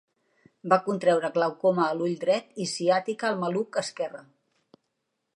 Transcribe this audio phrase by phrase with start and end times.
[0.71, 4.23] Va contreure glaucoma a l'ull dret i ciàtica al maluc esquerre.